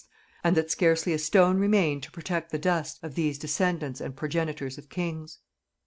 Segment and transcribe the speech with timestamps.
[0.43, 4.79] and that scarcely a stone remained to protect the dust of these descendants and progenitors
[4.79, 5.37] of kings!